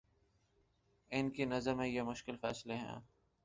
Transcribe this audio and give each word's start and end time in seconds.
ان 1.11 1.29
کی 1.29 1.45
نظر 1.45 1.73
میں 1.73 1.87
یہ 1.87 2.01
مشکل 2.01 2.37
فیصلے 2.37 2.75
ہیں؟ 2.75 2.99